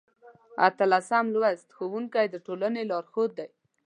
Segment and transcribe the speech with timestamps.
[0.67, 3.33] اتلسم لوست: ښوونکی د ټولنې لارښود